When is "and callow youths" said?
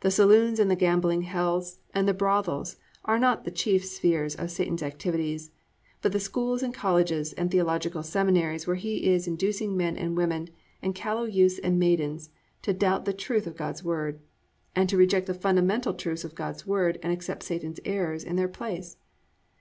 10.82-11.60